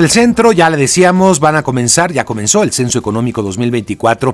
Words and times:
El 0.00 0.10
centro, 0.10 0.52
ya 0.52 0.70
le 0.70 0.76
decíamos, 0.76 1.40
van 1.40 1.56
a 1.56 1.64
comenzar, 1.64 2.12
ya 2.12 2.24
comenzó 2.24 2.62
el 2.62 2.70
Censo 2.70 3.00
Económico 3.00 3.42
2024 3.42 4.32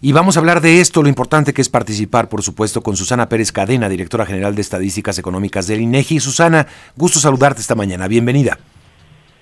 y 0.00 0.10
vamos 0.10 0.34
a 0.34 0.40
hablar 0.40 0.62
de 0.62 0.80
esto, 0.80 1.02
lo 1.02 1.10
importante 1.10 1.52
que 1.52 1.60
es 1.60 1.68
participar, 1.68 2.30
por 2.30 2.40
supuesto, 2.40 2.80
con 2.80 2.96
Susana 2.96 3.28
Pérez 3.28 3.52
Cadena, 3.52 3.90
directora 3.90 4.24
general 4.24 4.54
de 4.54 4.62
Estadísticas 4.62 5.18
Económicas 5.18 5.66
del 5.66 5.82
INEGI. 5.82 6.18
Susana, 6.18 6.66
gusto 6.96 7.18
saludarte 7.18 7.60
esta 7.60 7.74
mañana, 7.74 8.08
bienvenida. 8.08 8.56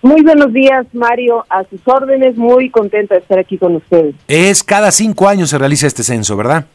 Muy 0.02 0.22
buenos 0.22 0.52
días, 0.52 0.86
Mario, 0.92 1.46
a 1.48 1.62
sus 1.70 1.86
órdenes, 1.86 2.36
muy 2.36 2.68
contenta 2.70 3.14
de 3.14 3.20
estar 3.20 3.38
aquí 3.38 3.56
con 3.56 3.76
ustedes. 3.76 4.16
Es 4.26 4.64
cada 4.64 4.90
cinco 4.90 5.28
años 5.28 5.50
se 5.50 5.58
realiza 5.58 5.86
este 5.86 6.02
censo, 6.02 6.36
¿verdad? 6.36 6.66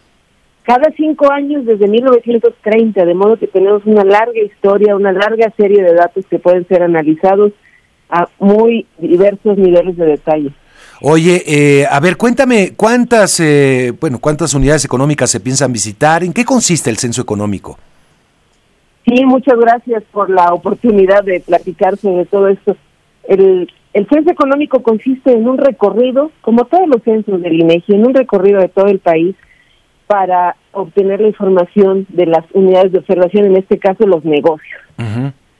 Cada 0.63 0.89
cinco 0.95 1.29
años 1.33 1.65
desde 1.65 1.89
1930, 1.89 3.03
de 3.03 3.13
modo 3.13 3.35
que 3.35 3.47
tenemos 3.47 3.81
una 3.83 4.05
larga 4.05 4.39
historia, 4.39 4.95
una 4.95 5.11
larga 5.11 5.51
serie 5.57 5.83
de 5.83 5.93
datos 5.93 6.25
que 6.29 6.39
pueden 6.39 6.65
ser 6.69 6.81
analizados 6.81 7.51
a 8.15 8.29
muy 8.39 8.85
diversos 8.97 9.57
niveles 9.57 9.97
de 9.97 10.05
detalle. 10.05 10.51
Oye, 11.01 11.43
eh, 11.45 11.85
a 11.89 11.99
ver, 11.99 12.15
cuéntame 12.15 12.73
cuántas, 12.75 13.39
eh, 13.41 13.93
bueno, 13.99 14.19
cuántas 14.19 14.53
unidades 14.53 14.85
económicas 14.85 15.29
se 15.29 15.41
piensan 15.41 15.73
visitar. 15.73 16.23
¿En 16.23 16.31
qué 16.31 16.45
consiste 16.45 16.89
el 16.89 16.97
censo 16.97 17.21
económico? 17.21 17.77
Sí, 19.05 19.25
muchas 19.25 19.59
gracias 19.59 20.03
por 20.11 20.29
la 20.29 20.53
oportunidad 20.53 21.23
de 21.23 21.41
platicar 21.41 21.97
sobre 21.97 22.25
todo 22.25 22.47
esto. 22.47 22.77
El, 23.27 23.69
el 23.93 24.07
censo 24.07 24.31
económico 24.31 24.81
consiste 24.81 25.33
en 25.33 25.47
un 25.47 25.57
recorrido, 25.57 26.31
como 26.41 26.65
todos 26.65 26.87
los 26.87 27.03
censos 27.03 27.41
del 27.41 27.59
INEGI, 27.59 27.95
en 27.95 28.07
un 28.07 28.13
recorrido 28.13 28.61
de 28.61 28.69
todo 28.69 28.87
el 28.87 28.99
país 28.99 29.35
para 30.07 30.55
obtener 30.71 31.19
la 31.19 31.27
información 31.27 32.05
de 32.09 32.27
las 32.27 32.45
unidades 32.53 32.93
de 32.93 32.99
observación, 32.99 33.45
en 33.45 33.57
este 33.57 33.79
caso 33.79 34.05
los 34.05 34.23
negocios 34.23 34.79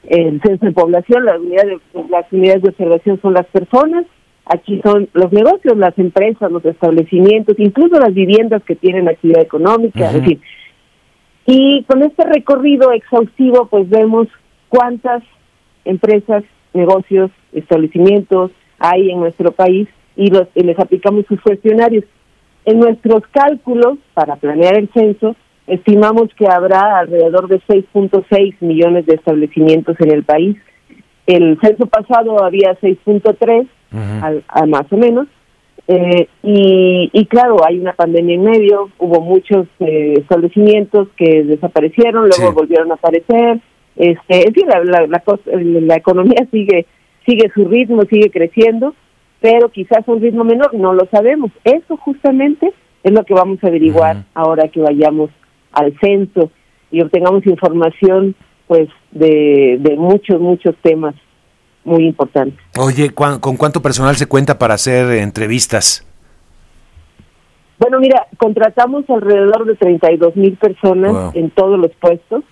el 0.08 0.42
censo 0.42 0.66
de 0.66 0.72
población, 0.72 1.26
las 1.26 1.40
unidades 1.40 1.80
de, 1.94 2.04
las 2.10 2.32
unidades 2.32 2.62
de 2.64 2.70
observación 2.70 3.20
son 3.22 3.34
las 3.34 3.46
personas, 3.48 4.06
aquí 4.46 4.82
son 4.84 5.10
los 5.14 5.32
negocios, 5.32 5.78
las 5.78 5.98
empresas, 5.98 6.52
los 6.52 6.66
establecimientos, 6.66 7.56
incluso 7.58 8.00
las 8.00 8.14
viviendas 8.14 8.64
que 8.64 8.76
tienen 8.76 9.08
actividad 9.08 9.42
económica, 9.42 10.12
en 10.12 10.24
fin. 10.24 10.42
Y 11.48 11.84
con 11.84 12.04
este 12.04 12.24
recorrido 12.24 12.92
exhaustivo, 12.92 13.68
pues 13.68 13.90
vemos 13.90 14.28
cuántas 14.70 15.24
empresas, 15.84 16.44
negocios, 16.74 17.32
establecimientos 17.54 18.52
hay 18.80 19.10
en 19.12 19.20
nuestro 19.20 19.52
país 19.52 19.88
y, 20.16 20.28
los, 20.28 20.48
y 20.56 20.64
les 20.64 20.78
aplicamos 20.80 21.26
sus 21.28 21.40
cuestionarios. 21.42 22.04
En 22.66 22.80
nuestros 22.80 23.24
cálculos 23.32 24.00
para 24.14 24.36
planear 24.38 24.78
el 24.78 24.90
censo, 24.90 25.36
Estimamos 25.68 26.30
que 26.38 26.48
habrá 26.48 27.00
alrededor 27.00 27.48
de 27.48 27.60
6.6 27.62 28.56
millones 28.60 29.06
de 29.06 29.16
establecimientos 29.16 30.00
en 30.00 30.12
el 30.12 30.24
país. 30.24 30.58
El 31.26 31.60
censo 31.60 31.88
pasado 31.88 32.44
había 32.44 32.78
6.3, 32.80 33.68
más 34.68 34.92
o 34.92 34.98
menos. 34.98 35.28
Eh, 35.88 36.28
y, 36.44 37.26
claro, 37.28 37.58
hay 37.66 37.80
una 37.80 37.94
pandemia 37.94 38.36
en 38.36 38.44
medio, 38.44 38.90
hubo 38.98 39.22
muchos 39.22 39.68
eh, 39.80 40.16
establecimientos 40.18 41.10
que 41.16 41.44
desaparecieron, 41.44 42.28
luego 42.28 42.54
volvieron 42.54 42.92
a 42.92 42.96
aparecer. 42.96 43.60
Este, 43.96 44.48
en 44.48 44.54
fin, 44.54 44.68
la, 44.68 44.84
la, 44.84 45.08
la, 45.08 45.96
economía 45.96 46.48
sigue 46.52 46.86
sigue 47.26 47.52
su 47.54 47.66
ritmo, 47.66 48.04
sigue 48.04 48.30
creciendo, 48.30 48.94
pero 49.42 49.70
quizás 49.70 50.08
un 50.08 50.22
ritmo 50.22 50.44
menor, 50.44 50.74
no 50.74 50.94
lo 50.94 51.08
sabemos. 51.08 51.52
Eso 51.64 51.98
justamente 51.98 52.72
es 53.04 53.12
lo 53.12 53.24
que 53.24 53.34
vamos 53.34 53.64
a 53.64 53.68
averiguar 53.68 54.26
ahora 54.34 54.68
que 54.68 54.80
vayamos 54.80 55.32
al 55.76 55.98
censo 56.00 56.52
y 56.92 57.02
obtengamos 57.02 57.46
información 57.46 58.36
pues 58.68 58.90
de, 59.12 59.78
de 59.80 59.96
muchos, 59.96 60.42
muchos 60.42 60.76
temas 60.82 61.16
muy 61.84 62.08
importantes. 62.08 62.60
Oye, 62.80 63.12
¿con 63.12 63.58
cuánto 63.58 63.82
personal 63.82 64.16
se 64.16 64.28
cuenta 64.28 64.58
para 64.58 64.74
hacer 64.74 65.12
entrevistas? 65.18 66.06
Bueno, 67.78 68.00
mira, 68.00 68.26
contratamos 68.38 69.08
alrededor 69.10 69.66
de 69.66 69.76
32 69.76 70.36
mil 70.36 70.58
personas 70.58 71.36
en 71.36 71.50
todos 71.52 71.78
los 71.78 71.92
puestos 72.00 72.44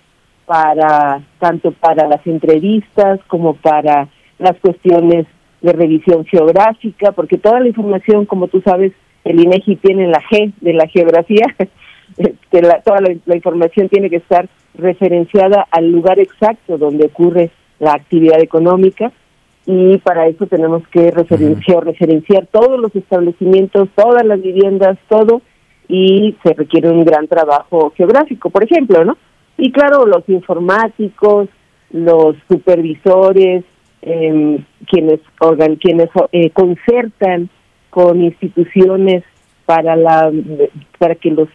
para 0.46 1.22
tanto 1.38 1.72
para 1.72 2.06
las 2.06 2.26
entrevistas 2.26 3.20
como 3.28 3.54
para 3.54 4.08
las 4.38 4.56
cuestiones 4.60 5.26
de 5.62 5.72
revisión 5.72 6.26
geográfica, 6.26 7.12
porque 7.12 7.38
toda 7.38 7.60
la 7.60 7.68
información, 7.68 8.26
como 8.26 8.48
tú 8.48 8.60
sabes, 8.62 8.92
el 9.24 9.40
INEGI 9.40 9.76
tiene 9.76 10.08
la 10.08 10.20
G 10.30 10.52
de 10.60 10.74
la 10.74 10.86
geografía, 10.88 11.46
que 12.50 12.62
la, 12.62 12.80
toda 12.82 13.00
la, 13.00 13.34
información 13.36 13.88
tiene 13.88 14.10
que 14.10 14.16
estar 14.16 14.48
referenciada 14.74 15.66
al 15.70 15.90
lugar 15.90 16.18
exacto 16.18 16.78
donde 16.78 17.06
ocurre 17.06 17.50
la 17.80 17.92
actividad 17.92 18.40
económica 18.40 19.12
y 19.66 19.98
para 19.98 20.26
eso 20.26 20.46
tenemos 20.46 20.86
que 20.88 21.10
referenciar, 21.10 21.84
referenciar 21.84 22.46
todos 22.46 22.78
los 22.78 22.94
establecimientos, 22.94 23.88
todas 23.94 24.24
las 24.24 24.40
viviendas, 24.42 24.98
todo 25.08 25.42
y 25.88 26.36
se 26.42 26.54
requiere 26.54 26.90
un 26.90 27.04
gran 27.04 27.26
trabajo 27.28 27.92
geográfico, 27.96 28.50
por 28.50 28.64
ejemplo, 28.64 29.04
¿no? 29.04 29.16
Y 29.56 29.72
claro, 29.72 30.06
los 30.06 30.28
informáticos, 30.28 31.48
los 31.90 32.36
supervisores, 32.48 33.64
eh, 34.02 34.60
quienes 34.86 35.20
organ, 35.40 35.76
quienes 35.76 36.10
eh, 36.32 36.50
concertan 36.50 37.48
con 37.90 38.22
instituciones 38.22 39.22
para 39.64 39.96
la 39.96 40.30
para 40.98 41.14
que 41.14 41.30
los 41.30 41.48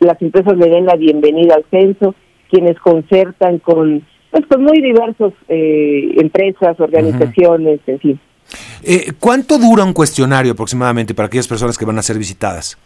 las 0.00 0.20
empresas 0.22 0.56
le 0.56 0.68
den 0.68 0.86
la 0.86 0.96
bienvenida 0.96 1.54
al 1.54 1.64
censo, 1.70 2.14
quienes 2.50 2.78
concertan 2.78 3.58
con, 3.58 4.04
pues, 4.30 4.46
con 4.46 4.62
muy 4.62 4.80
diversas 4.80 5.32
eh, 5.48 6.14
empresas, 6.16 6.78
organizaciones, 6.78 7.80
en 7.86 7.98
fin. 7.98 8.20
Eh, 8.82 9.12
¿Cuánto 9.18 9.58
dura 9.58 9.84
un 9.84 9.92
cuestionario 9.92 10.52
aproximadamente 10.52 11.14
para 11.14 11.26
aquellas 11.26 11.48
personas 11.48 11.78
que 11.78 11.84
van 11.84 11.98
a 11.98 12.02
ser 12.02 12.18
visitadas? 12.18 12.78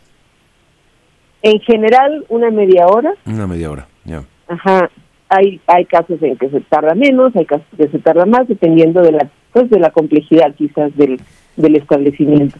En 1.42 1.60
general, 1.60 2.24
una 2.28 2.50
media 2.50 2.86
hora. 2.86 3.14
Una 3.26 3.46
media 3.46 3.70
hora, 3.70 3.88
ya. 4.04 4.22
Ajá. 4.48 4.90
Hay, 5.28 5.60
hay 5.66 5.84
casos 5.84 6.22
en 6.22 6.36
que 6.36 6.48
se 6.48 6.60
tarda 6.60 6.94
menos, 6.94 7.36
hay 7.36 7.44
casos 7.44 7.66
en 7.72 7.86
que 7.86 7.92
se 7.92 7.98
tarda 7.98 8.24
más, 8.24 8.48
dependiendo 8.48 9.02
de 9.02 9.12
la, 9.12 9.30
pues, 9.52 9.68
de 9.68 9.78
la 9.78 9.90
complejidad 9.90 10.54
quizás 10.54 10.96
del, 10.96 11.20
del 11.56 11.76
establecimiento. 11.76 12.58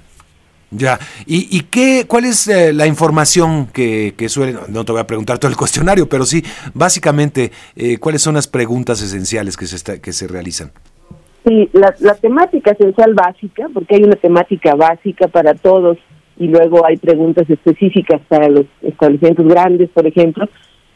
Ya, 0.70 0.98
¿y, 1.26 1.48
y 1.56 1.62
qué, 1.62 2.04
cuál 2.06 2.26
es 2.26 2.46
eh, 2.46 2.74
la 2.74 2.86
información 2.86 3.68
que, 3.68 4.12
que 4.16 4.28
suele, 4.28 4.54
no 4.68 4.84
te 4.84 4.92
voy 4.92 5.00
a 5.00 5.06
preguntar 5.06 5.38
todo 5.38 5.50
el 5.50 5.56
cuestionario, 5.56 6.08
pero 6.08 6.26
sí, 6.26 6.44
básicamente, 6.74 7.52
eh, 7.74 7.96
cuáles 7.98 8.20
son 8.20 8.34
las 8.34 8.48
preguntas 8.48 9.00
esenciales 9.00 9.56
que 9.56 9.66
se, 9.66 10.00
que 10.00 10.12
se 10.12 10.28
realizan? 10.28 10.70
Sí, 11.46 11.70
la, 11.72 11.94
la 12.00 12.14
temática 12.14 12.72
esencial 12.72 13.14
básica, 13.14 13.68
porque 13.72 13.94
hay 13.94 14.02
una 14.02 14.16
temática 14.16 14.74
básica 14.74 15.28
para 15.28 15.54
todos 15.54 15.96
y 16.38 16.48
luego 16.48 16.84
hay 16.84 16.98
preguntas 16.98 17.48
específicas 17.48 18.20
para 18.28 18.48
los 18.48 18.66
establecimientos 18.82 19.46
grandes, 19.46 19.88
por 19.90 20.06
ejemplo. 20.06 20.46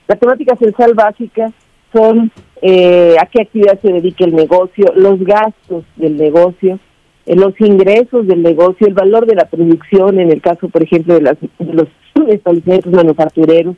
La 0.07 0.17
temática 0.17 0.55
esencial 0.55 0.93
básica 0.93 1.51
son 1.93 2.31
eh, 2.61 3.17
a 3.19 3.27
qué 3.27 3.43
actividad 3.43 3.81
se 3.81 3.93
dedica 3.93 4.25
el 4.25 4.35
negocio, 4.35 4.93
los 4.95 5.19
gastos 5.25 5.85
del 5.97 6.17
negocio, 6.17 6.79
los 7.27 7.61
ingresos 7.61 8.27
del 8.27 8.43
negocio, 8.43 8.87
el 8.87 8.95
valor 8.95 9.27
de 9.27 9.37
la 9.37 9.47
producción, 9.47 10.19
en 10.19 10.31
el 10.31 10.41
caso, 10.41 10.69
por 10.69 10.83
ejemplo, 10.83 11.15
de, 11.15 11.23
las, 11.23 11.37
los 11.59 11.89
establecimientos 12.29 12.93
manufactureros, 12.93 13.77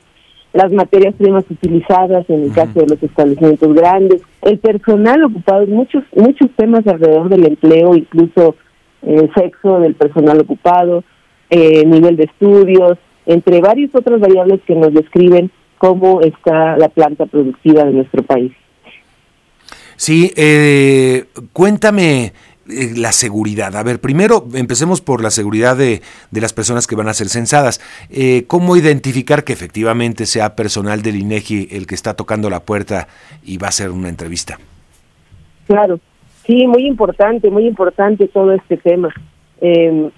las 0.53 0.71
materias 0.73 1.15
primas 1.17 1.45
utilizadas 1.51 2.25
en 2.31 2.45
el 2.45 2.53
caso 2.53 2.81
de 2.81 2.87
los 2.87 3.03
establecimientos 3.03 3.75
grandes, 3.75 4.23
el 4.43 4.59
personal 4.59 5.25
ocupado, 5.25 5.67
muchos 5.67 6.05
muchos 6.15 6.49
temas 6.57 6.87
alrededor 6.87 7.29
del 7.29 7.45
empleo, 7.45 7.95
incluso 7.95 8.55
el 9.03 9.31
sexo 9.35 9.81
del 9.81 9.95
personal 9.95 10.41
ocupado, 10.41 11.03
eh, 11.51 11.85
nivel 11.85 12.17
de 12.17 12.25
estudios, 12.25 12.99
entre 13.27 13.61
varias 13.61 13.95
otras 13.95 14.21
variables 14.21 14.61
que 14.67 14.75
nos 14.75 14.95
describen 14.95 15.51
cómo 15.79 16.21
está 16.21 16.77
la 16.79 16.89
planta 16.89 17.27
productiva 17.27 17.85
de 17.85 17.93
nuestro 17.93 18.23
país. 18.23 18.53
Sí, 19.97 20.33
eh, 20.37 21.25
cuéntame 21.53 22.33
eh, 22.69 22.93
la 22.97 23.13
seguridad. 23.13 23.77
A 23.77 23.83
ver, 23.83 24.01
primero 24.01 24.47
empecemos 24.55 25.01
por 25.01 25.23
la 25.23 25.31
seguridad 25.31 25.77
de, 25.77 26.01
de 26.31 26.41
las 26.41 26.53
personas 26.53 26.87
que 26.87 26.97
van 26.97 27.09
a 27.09 27.15
ser 27.15 27.29
censadas. 27.29 27.81
Eh, 28.11 28.45
¿Cómo 28.47 28.77
identificar 28.77 29.45
que 29.45 29.53
efectivamente 29.53 30.27
sea 30.27 30.57
personal 30.57 31.03
del 31.03 31.17
INEGI 31.17 31.69
el 31.71 31.87
que 31.87 31.95
está 31.95 32.15
tocando 32.15 32.49
la 32.51 32.61
puerta 32.61 33.09
y 33.45 33.59
va 33.59 33.67
a 33.67 33.71
hacer 33.71 33.91
una 33.91 34.09
entrevista? 34.09 34.59
Claro, 35.67 35.99
sí, 36.47 36.67
muy 36.67 36.87
importante, 36.87 37.51
muy 37.51 37.67
importante 37.67 38.29
todo 38.29 38.53
este 38.53 38.77
tema. 38.77 39.13
Eh, 39.61 40.11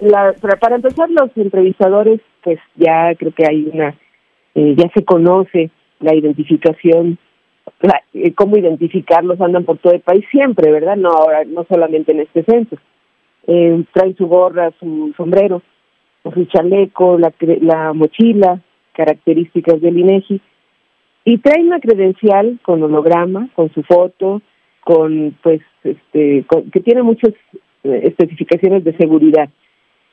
la, 0.00 0.34
para, 0.60 0.76
empezar, 0.76 1.08
los 1.10 1.30
entrevistadores, 1.36 2.20
pues 2.42 2.58
ya 2.76 3.14
creo 3.14 3.32
que 3.32 3.46
hay 3.46 3.70
una, 3.72 3.94
eh, 4.54 4.74
ya 4.76 4.90
se 4.94 5.04
conoce 5.04 5.70
la 6.00 6.14
identificación 6.14 7.18
eh, 8.14 8.32
cómo 8.34 8.56
identificarlos, 8.56 9.40
andan 9.40 9.64
por 9.64 9.78
todo 9.78 9.92
el 9.92 10.00
país 10.00 10.24
siempre, 10.30 10.70
¿verdad? 10.70 10.96
No 10.96 11.10
ahora, 11.10 11.44
no 11.44 11.64
solamente 11.68 12.12
en 12.12 12.20
este 12.20 12.44
censo. 12.44 12.76
Eh, 13.46 13.84
traen 13.92 14.16
su 14.16 14.26
gorra, 14.26 14.72
su 14.80 15.12
sombrero, 15.16 15.62
su 16.22 16.44
chaleco, 16.46 17.18
la, 17.18 17.32
la 17.60 17.92
mochila, 17.92 18.60
características 18.92 19.80
del 19.80 19.98
INEGI, 19.98 20.40
y 21.24 21.38
traen 21.38 21.66
una 21.66 21.80
credencial 21.80 22.58
con 22.62 22.82
holograma, 22.82 23.48
con 23.54 23.72
su 23.72 23.82
foto, 23.82 24.42
con 24.80 25.36
pues 25.42 25.60
este 25.82 26.44
que 26.72 26.80
tiene 26.80 27.02
muchas 27.02 27.32
eh, 27.82 28.00
especificaciones 28.04 28.84
de 28.84 28.96
seguridad 28.96 29.48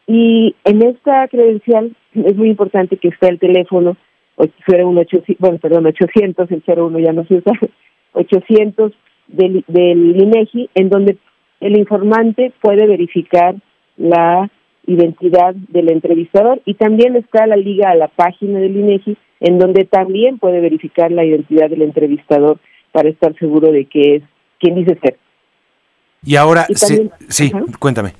y 0.08 0.56
en 0.66 0.82
esta 0.82 1.28
credencial 1.28 1.96
es 2.14 2.36
muy 2.36 2.50
importante 2.50 2.98
que 2.98 3.10
esté 3.10 3.30
el 3.30 3.40
teléfono 3.40 3.96
01800, 4.38 5.36
bueno, 5.40 5.58
perdón, 5.60 5.86
800, 5.86 6.52
el 6.52 6.64
01 6.66 7.00
ya 7.00 7.14
no 7.14 7.26
se 7.26 7.36
usa, 7.36 7.54
800 8.14 8.92
del, 9.28 9.64
del 9.68 10.22
INEGI, 10.22 10.70
en 10.76 10.90
donde 10.90 11.18
el 11.60 11.78
informante 11.78 12.52
puede 12.62 12.88
verificar 12.88 13.56
la 13.98 14.50
identidad 14.86 15.56
del 15.56 15.92
entrevistador 15.92 16.62
y 16.66 16.74
también 16.74 17.16
está 17.16 17.48
la 17.48 17.56
liga 17.56 17.90
a 17.90 17.96
la 17.96 18.10
página 18.10 18.60
del 18.60 18.76
INEGI, 18.76 19.18
en 19.40 19.60
donde 19.60 19.86
también 19.86 20.40
puede 20.40 20.60
verificar 20.60 21.12
la 21.12 21.24
identidad 21.24 21.70
del 21.70 21.84
entrevistador 21.84 22.60
para 22.92 23.10
estar 23.10 23.34
seguro 23.38 23.72
de 23.72 23.86
que 23.86 24.16
es 24.16 24.24
quien 24.60 24.76
dice 24.76 24.98
ser. 25.02 25.18
Y 26.26 26.36
ahora, 26.36 26.66
sí, 27.28 27.52
cuéntame. 27.80 28.14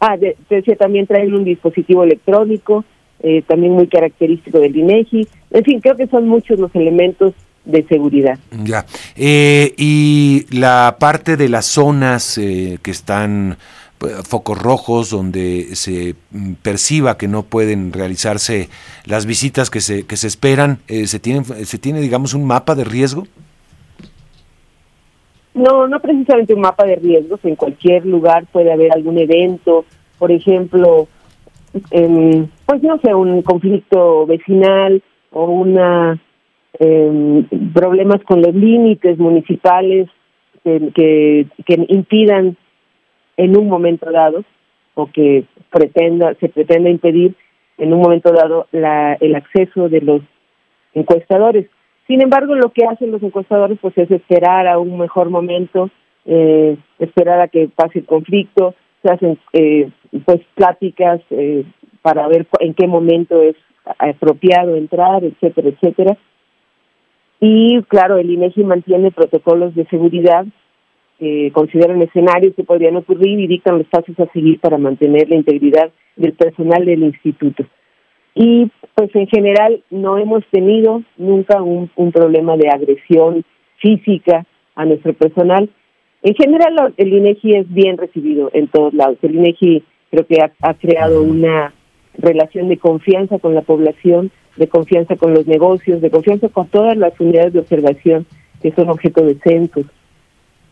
Ah, 0.00 0.16
de, 0.16 0.36
decía, 0.50 0.76
también 0.76 1.06
traen 1.06 1.34
un 1.34 1.44
dispositivo 1.44 2.02
electrónico, 2.02 2.84
eh, 3.20 3.42
también 3.46 3.72
muy 3.72 3.86
característico 3.88 4.58
del 4.58 4.76
INEGI. 4.76 5.26
En 5.50 5.64
fin, 5.64 5.80
creo 5.80 5.96
que 5.96 6.06
son 6.06 6.28
muchos 6.28 6.58
los 6.58 6.74
elementos 6.74 7.34
de 7.64 7.84
seguridad. 7.86 8.38
Ya. 8.64 8.86
Eh, 9.16 9.74
y 9.76 10.46
la 10.50 10.96
parte 11.00 11.36
de 11.36 11.48
las 11.48 11.66
zonas 11.66 12.38
eh, 12.38 12.78
que 12.82 12.90
están 12.90 13.58
pues, 13.98 14.14
focos 14.28 14.58
rojos 14.58 15.10
donde 15.10 15.74
se 15.74 16.14
mm, 16.30 16.52
perciba 16.62 17.16
que 17.16 17.26
no 17.26 17.42
pueden 17.42 17.92
realizarse 17.92 18.68
las 19.04 19.26
visitas 19.26 19.70
que 19.70 19.80
se 19.80 20.04
que 20.04 20.16
se 20.16 20.28
esperan 20.28 20.78
se 20.86 21.18
tiene 21.18 21.42
se 21.44 21.78
tiene 21.78 22.00
digamos 22.00 22.34
un 22.34 22.44
mapa 22.44 22.74
de 22.74 22.84
riesgo 22.84 23.26
no, 25.56 25.88
no 25.88 26.00
precisamente 26.00 26.52
un 26.52 26.60
mapa 26.60 26.84
de 26.84 26.96
riesgos. 26.96 27.40
En 27.42 27.56
cualquier 27.56 28.04
lugar 28.04 28.44
puede 28.52 28.70
haber 28.70 28.92
algún 28.92 29.16
evento, 29.18 29.86
por 30.18 30.30
ejemplo, 30.30 31.08
pues 31.90 32.82
no 32.82 32.98
sé, 32.98 33.14
un 33.14 33.42
conflicto 33.42 34.26
vecinal 34.26 35.02
o 35.30 35.44
una 35.44 36.18
em, 36.78 37.44
problemas 37.72 38.22
con 38.24 38.42
los 38.42 38.54
límites 38.54 39.18
municipales 39.18 40.08
que, 40.64 41.46
que, 41.64 41.86
impidan 41.88 42.56
en 43.36 43.56
un 43.56 43.68
momento 43.68 44.10
dado 44.10 44.44
o 44.94 45.06
que 45.06 45.44
pretenda 45.70 46.34
se 46.40 46.48
pretenda 46.48 46.90
impedir 46.90 47.34
en 47.78 47.92
un 47.92 48.00
momento 48.00 48.32
dado 48.32 48.66
la, 48.72 49.14
el 49.14 49.36
acceso 49.36 49.88
de 49.88 50.00
los 50.00 50.22
encuestadores. 50.94 51.68
Sin 52.06 52.22
embargo, 52.22 52.54
lo 52.54 52.70
que 52.70 52.84
hacen 52.84 53.10
los 53.10 53.22
encuestadores 53.22 53.78
pues 53.80 53.96
es 53.98 54.10
esperar 54.10 54.66
a 54.66 54.78
un 54.78 54.98
mejor 54.98 55.30
momento, 55.30 55.90
eh, 56.24 56.76
esperar 56.98 57.40
a 57.40 57.48
que 57.48 57.68
pase 57.68 58.00
el 58.00 58.06
conflicto, 58.06 58.74
hacen 59.06 59.38
eh, 59.52 59.90
pues 60.24 60.40
pláticas 60.54 61.20
eh, 61.30 61.64
para 62.02 62.26
ver 62.28 62.46
en 62.60 62.74
qué 62.74 62.86
momento 62.86 63.42
es 63.42 63.56
apropiado 63.98 64.76
entrar, 64.76 65.24
etcétera, 65.24 65.68
etcétera. 65.68 66.16
Y 67.40 67.82
claro, 67.84 68.16
el 68.18 68.30
INEGI 68.30 68.64
mantiene 68.64 69.10
protocolos 69.10 69.74
de 69.74 69.86
seguridad 69.86 70.46
que 71.18 71.50
consideran 71.52 72.02
escenarios 72.02 72.54
que 72.54 72.64
podrían 72.64 72.96
ocurrir 72.96 73.38
y 73.38 73.46
dictan 73.46 73.78
los 73.78 73.86
pasos 73.86 74.18
a 74.20 74.26
seguir 74.32 74.60
para 74.60 74.78
mantener 74.78 75.28
la 75.28 75.36
integridad 75.36 75.90
del 76.16 76.34
personal 76.34 76.84
del 76.84 77.04
instituto 77.04 77.64
y 78.36 78.70
pues 78.94 79.10
en 79.14 79.26
general 79.28 79.82
no 79.90 80.18
hemos 80.18 80.44
tenido 80.50 81.02
nunca 81.16 81.62
un, 81.62 81.88
problema 82.12 82.56
de 82.56 82.68
agresión 82.68 83.44
física 83.78 84.44
a 84.74 84.84
nuestro 84.84 85.14
personal. 85.14 85.70
En 86.26 86.34
general 86.34 86.92
el 86.96 87.12
INEGI 87.12 87.54
es 87.54 87.72
bien 87.72 87.96
recibido 87.96 88.50
en 88.52 88.66
todos 88.66 88.92
lados. 88.92 89.16
El 89.22 89.36
INEGI 89.36 89.84
creo 90.10 90.26
que 90.26 90.40
ha, 90.40 90.74
creado 90.74 91.22
una 91.22 91.72
relación 92.18 92.68
de 92.68 92.78
confianza 92.78 93.38
con 93.38 93.54
la 93.54 93.62
población, 93.62 94.32
de 94.56 94.66
confianza 94.66 95.14
con 95.14 95.34
los 95.34 95.46
negocios, 95.46 96.00
de 96.00 96.10
confianza 96.10 96.48
con 96.48 96.66
todas 96.66 96.96
las 96.96 97.12
unidades 97.20 97.52
de 97.52 97.60
observación 97.60 98.26
que 98.60 98.72
son 98.72 98.88
objeto 98.88 99.24
de 99.24 99.38
censos, 99.38 99.86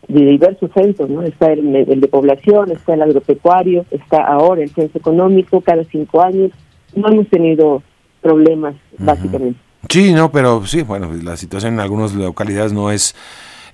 de 0.09 0.25
diversos 0.25 0.71
censos, 0.73 1.09
¿no? 1.09 1.21
Está 1.21 1.53
el, 1.53 1.73
el 1.73 2.01
de 2.01 2.07
población, 2.09 2.71
está 2.71 2.95
el 2.95 3.03
agropecuario, 3.03 3.85
está 3.91 4.25
ahora 4.25 4.61
el 4.61 4.71
censo 4.71 4.97
económico 4.97 5.61
cada 5.61 5.85
cinco 5.85 6.21
años, 6.21 6.51
no 6.97 7.07
hemos 7.07 7.29
tenido 7.29 7.81
problemas, 8.21 8.75
básicamente. 8.97 9.57
Sí, 9.87 10.11
no, 10.11 10.29
pero 10.33 10.65
sí, 10.65 10.81
bueno, 10.81 11.13
la 11.23 11.37
situación 11.37 11.75
en 11.75 11.79
algunas 11.79 12.13
localidades 12.13 12.73
no 12.73 12.91
es, 12.91 13.15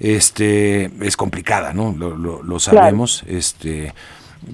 este, 0.02 0.92
es 1.02 1.16
complicada, 1.16 1.74
¿no? 1.74 1.94
Lo, 1.98 2.42
lo, 2.44 2.60
sabemos, 2.60 3.24
este 3.28 3.94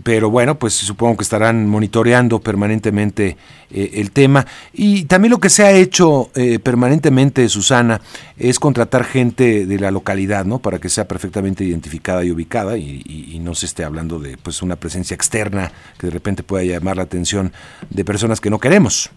pero 0.04 0.30
bueno, 0.30 0.60
pues 0.60 0.74
supongo 0.74 1.18
que 1.18 1.24
estarán 1.24 1.68
monitoreando 1.68 2.40
permanentemente 2.40 3.38
eh, 3.72 3.92
el 3.94 4.12
tema. 4.12 4.46
Y 4.74 5.06
también 5.06 5.32
lo 5.32 5.40
que 5.40 5.50
se 5.50 5.64
ha 5.64 5.72
hecho 5.72 6.30
eh, 6.36 6.60
permanentemente, 6.60 7.48
Susana, 7.48 8.02
es 8.38 8.60
contratar 8.60 9.06
gente 9.06 9.66
de 9.66 9.80
la 9.80 9.92
localidad, 9.92 10.44
¿no? 10.44 10.60
Para 10.60 10.80
que 10.80 10.90
sea 10.90 11.08
perfectamente 11.08 11.64
identificada 11.64 12.26
y 12.26 12.32
ubicada 12.32 12.78
y, 12.78 13.40
no 13.42 13.56
se 13.56 13.68
esté 13.68 13.86
hablando 13.86 14.20
de 14.20 14.36
pues 14.36 14.62
una 14.62 14.76
presencia 14.76 15.16
externa 15.16 15.72
que 15.98 16.08
de 16.08 16.12
repente 16.12 16.44
pueda 16.44 16.66
llamar 16.66 16.98
la 16.98 17.04
atención 17.04 17.54
de 17.90 18.04
personas 18.04 18.42
que 18.42 18.50
no 18.50 18.60
queremos. 18.60 19.10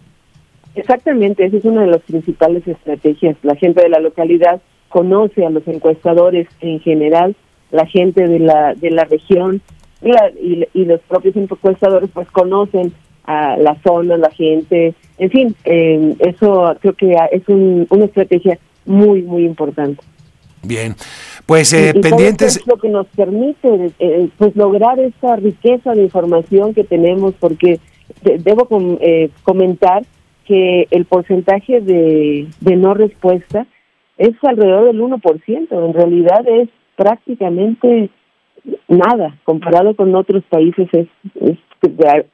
Exactamente, 0.77 1.45
esa 1.45 1.57
es 1.57 1.65
una 1.65 1.81
de 1.81 1.89
las 1.89 2.03
principales 2.03 2.69
estrategias. 2.69 3.37
La 3.43 3.57
gente 3.57 3.83
de 3.83 3.89
la 3.89 3.99
localidad 3.99 4.61
conoce 4.91 5.47
a 5.47 5.51
los 5.51 5.67
encuestadores 5.67 6.47
en 6.61 6.81
general, 6.81 7.35
la 7.71 7.87
gente 7.87 8.29
de 8.29 8.41
la, 8.41 8.75
de 8.75 8.91
la 8.91 9.05
región 9.05 9.63
y, 10.03 10.85
los 10.85 11.01
propios 11.03 11.37
encuestadores 11.37 12.11
pues 12.13 12.29
conocen 12.31 12.93
a 13.25 13.57
la 13.57 13.77
zona, 13.83 14.17
la 14.17 14.31
gente, 14.31 14.95
en 15.19 15.31
fin, 15.31 15.57
eh, 15.65 16.17
eso 16.19 16.75
creo 16.81 16.95
que 16.95 17.17
es 17.33 17.43
una 17.49 18.05
estrategia 18.05 18.59
muy, 18.85 19.23
muy 19.23 19.45
importante. 19.45 20.03
Bien, 20.63 20.95
pues 21.47 21.73
eh, 21.73 21.95
pendientes. 22.01 22.57
Es 22.57 22.67
lo 22.67 22.77
que 22.77 22.89
nos 22.89 23.07
permite 23.09 23.93
eh, 23.99 24.29
pues 24.37 24.55
lograr 24.57 24.99
esa 24.99 25.37
riqueza 25.37 25.95
de 25.95 26.03
información 26.03 26.75
que 26.75 26.85
tenemos, 26.85 27.35
porque 27.39 27.81
debo 28.23 28.69
eh, 29.01 29.31
comentar 29.43 30.03
que 30.45 30.87
el 30.91 31.05
porcentaje 31.05 31.81
de, 31.81 32.49
de 32.61 32.77
no 32.77 32.95
respuesta 32.95 33.67
es 34.21 34.33
alrededor 34.43 34.85
del 34.85 35.01
1%, 35.01 35.87
en 35.87 35.95
realidad 35.95 36.47
es 36.47 36.69
prácticamente 36.95 38.11
nada, 38.87 39.35
comparado 39.45 39.97
con 39.97 40.15
otros 40.15 40.45
países 40.45 40.89
es, 40.93 41.09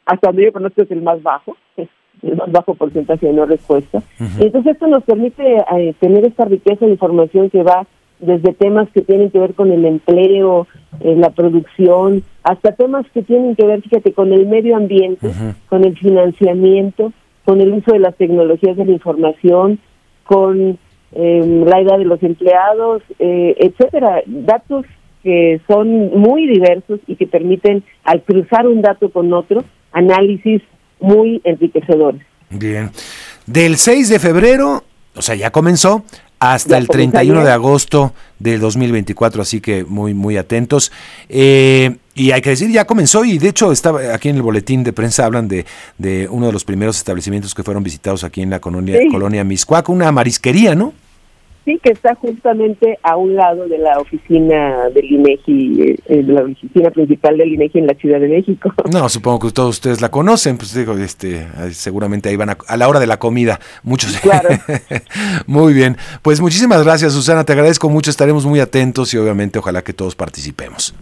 hasta 0.04 0.26
donde 0.26 0.46
yo 0.46 0.52
conozco 0.52 0.82
es 0.82 0.90
el 0.90 1.00
más 1.02 1.22
bajo, 1.22 1.56
es 1.76 1.88
el 2.22 2.34
más 2.34 2.50
bajo 2.50 2.74
porcentaje 2.74 3.28
de 3.28 3.32
no 3.32 3.46
respuesta. 3.46 4.02
Entonces 4.40 4.72
esto 4.72 4.88
nos 4.88 5.04
permite 5.04 5.58
eh, 5.76 5.94
tener 6.00 6.26
esta 6.26 6.44
riqueza 6.46 6.86
de 6.86 6.90
información 6.90 7.50
que 7.50 7.62
va 7.62 7.86
desde 8.18 8.52
temas 8.54 8.88
que 8.90 9.02
tienen 9.02 9.30
que 9.30 9.38
ver 9.38 9.54
con 9.54 9.70
el 9.70 9.84
empleo, 9.84 10.66
eh, 10.98 11.14
la 11.14 11.30
producción, 11.30 12.24
hasta 12.42 12.72
temas 12.72 13.06
que 13.14 13.22
tienen 13.22 13.54
que 13.54 13.64
ver, 13.64 13.82
fíjate, 13.82 14.12
con 14.12 14.32
el 14.32 14.46
medio 14.46 14.74
ambiente, 14.74 15.30
con 15.68 15.84
el 15.84 15.96
financiamiento, 15.96 17.12
con 17.44 17.60
el 17.60 17.74
uso 17.74 17.92
de 17.92 18.00
las 18.00 18.16
tecnologías 18.16 18.76
de 18.76 18.86
la 18.86 18.92
información, 18.92 19.78
con 20.24 20.78
eh, 21.12 21.62
la 21.66 21.80
edad 21.80 21.98
de 21.98 22.04
los 22.04 22.22
empleados, 22.22 23.02
etcétera, 23.18 24.22
datos 24.26 24.84
que 25.22 25.60
son 25.66 26.18
muy 26.18 26.46
diversos 26.46 27.00
y 27.06 27.16
que 27.16 27.26
permiten, 27.26 27.82
al 28.04 28.22
cruzar 28.22 28.68
un 28.68 28.80
dato 28.80 29.10
con 29.10 29.32
otro, 29.32 29.64
análisis 29.92 30.62
muy 31.00 31.40
enriquecedores. 31.42 32.22
Bien. 32.50 32.90
Del 33.46 33.76
6 33.76 34.08
de 34.08 34.18
febrero, 34.18 34.84
o 35.16 35.22
sea, 35.22 35.34
ya 35.34 35.50
comenzó, 35.50 36.04
hasta 36.38 36.78
el 36.78 36.86
31 36.86 37.44
de 37.44 37.50
agosto 37.50 38.12
del 38.38 38.60
2024, 38.60 39.42
así 39.42 39.60
que 39.60 39.84
muy, 39.84 40.14
muy 40.14 40.36
atentos. 40.36 40.92
Eh, 41.28 41.96
y 42.16 42.32
hay 42.32 42.40
que 42.40 42.50
decir, 42.50 42.70
ya 42.70 42.86
comenzó 42.86 43.26
y 43.26 43.36
de 43.36 43.50
hecho 43.50 43.70
estaba 43.70 44.14
aquí 44.14 44.30
en 44.30 44.36
el 44.36 44.42
boletín 44.42 44.82
de 44.82 44.94
prensa 44.94 45.26
hablan 45.26 45.48
de, 45.48 45.66
de 45.98 46.26
uno 46.30 46.46
de 46.46 46.52
los 46.52 46.64
primeros 46.64 46.96
establecimientos 46.96 47.54
que 47.54 47.62
fueron 47.62 47.82
visitados 47.82 48.24
aquí 48.24 48.40
en 48.40 48.48
la 48.48 48.58
colonia, 48.58 48.98
colonia 49.10 49.44
Miscuac, 49.44 49.90
una 49.90 50.10
marisquería, 50.10 50.74
¿no? 50.74 50.94
Sí, 51.66 51.78
que 51.82 51.90
está 51.90 52.14
justamente 52.14 52.96
a 53.02 53.16
un 53.16 53.34
lado 53.34 53.68
de 53.68 53.76
la 53.78 53.98
oficina 53.98 54.88
del 54.94 55.04
INEGI, 55.04 55.82
eh, 55.82 55.96
eh, 56.06 56.22
de 56.22 56.32
la 56.32 56.42
oficina 56.44 56.90
principal 56.90 57.36
del 57.36 57.52
INEGI 57.52 57.80
en 57.80 57.86
la 57.88 57.94
Ciudad 57.94 58.20
de 58.20 58.28
México. 58.28 58.72
No, 58.90 59.08
supongo 59.08 59.40
que 59.40 59.50
todos 59.50 59.70
ustedes 59.70 60.00
la 60.00 60.08
conocen, 60.08 60.56
pues 60.56 60.72
digo, 60.72 60.96
este, 60.96 61.46
seguramente 61.72 62.28
ahí 62.28 62.36
van 62.36 62.50
a, 62.50 62.76
la 62.76 62.88
hora 62.88 63.00
de 63.00 63.08
la 63.08 63.18
comida, 63.18 63.60
muchos. 63.82 64.16
Claro. 64.18 64.48
muy 65.46 65.74
bien, 65.74 65.96
pues 66.22 66.40
muchísimas 66.40 66.82
gracias, 66.82 67.12
Susana, 67.12 67.44
te 67.44 67.52
agradezco 67.52 67.90
mucho, 67.90 68.10
estaremos 68.10 68.46
muy 68.46 68.60
atentos 68.60 69.12
y 69.12 69.18
obviamente 69.18 69.58
ojalá 69.58 69.82
que 69.82 69.92
todos 69.92 70.14
participemos. 70.14 70.94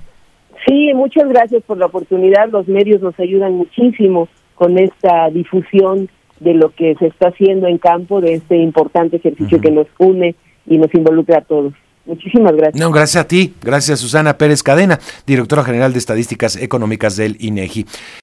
Sí, 0.75 0.93
muchas 0.93 1.29
gracias 1.29 1.63
por 1.63 1.79
la 1.79 1.87
oportunidad, 1.87 2.51
los 2.51 2.67
medios 2.67 3.01
nos 3.01 3.17
ayudan 3.21 3.53
muchísimo 3.53 4.29
con 4.57 4.77
esta 4.77 5.31
difusión 5.31 6.09
de 6.41 6.55
lo 6.55 6.71
que 6.71 6.97
se 6.97 7.07
está 7.07 7.29
haciendo 7.29 7.69
en 7.69 7.79
campo, 7.79 8.21
de 8.21 8.35
este 8.35 8.57
importante 8.57 9.19
ejercicio 9.19 9.61
que 9.61 9.71
nos 9.71 9.87
une 9.99 10.35
y 10.67 10.79
nos 10.79 10.93
involucra 10.93 11.39
a 11.39 11.41
todos. 11.43 11.75
Muchísimas 12.07 12.57
gracias. 12.57 12.81
No, 12.81 12.91
gracias 12.91 13.25
a 13.25 13.29
ti. 13.29 13.55
Gracias 13.63 14.01
Susana 14.01 14.37
Pérez 14.37 14.65
Cadena, 14.65 14.99
directora 15.27 15.63
general 15.63 15.93
de 15.93 16.01
Estadísticas 16.01 16.57
Económicas 16.57 17.17
del 17.17 17.37
INEGI. 17.39 17.87